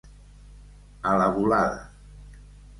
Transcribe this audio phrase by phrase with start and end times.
[1.11, 1.79] A la volada.